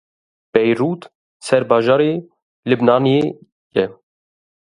Beyrût 0.53 1.01
serbajarê 1.47 2.13
Libnanê 2.69 3.19
ye. 3.75 3.85